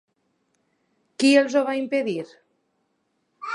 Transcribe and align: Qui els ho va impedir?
Qui 1.23 1.29
els 1.43 1.59
ho 1.59 1.63
va 1.69 1.77
impedir? 1.83 2.17